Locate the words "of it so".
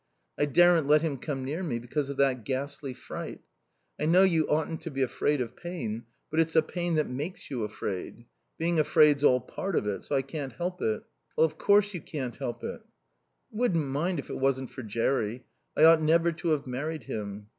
9.75-10.15